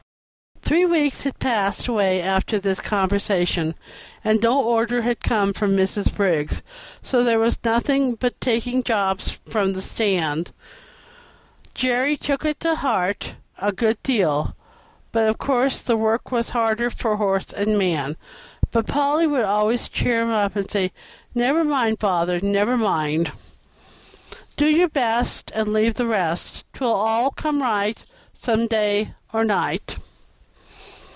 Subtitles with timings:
[0.63, 3.75] Three weeks had passed away after this conversation,
[4.23, 6.15] and no order had come from Mrs.
[6.15, 6.63] Briggs;
[7.01, 10.53] so there was nothing but taking jobs from the stand.
[11.73, 14.55] Jerry took it to heart a good deal,
[15.11, 18.15] for of course the work was harder for horse and man.
[18.71, 20.93] But Polly would always cheer him up, and say,
[21.35, 23.33] "Never mind, father, never, mind.
[24.55, 29.97] "'Do your best, And leave the rest, 'Twill all come right Some day or night.'"